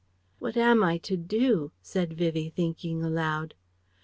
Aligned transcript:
"What 0.39 0.57
am 0.57 0.83
I 0.83 0.97
to 0.97 1.15
do?" 1.15 1.73
said 1.83 2.13
Vivie 2.13 2.49
thinking 2.49 3.03
aloud.... 3.03 3.53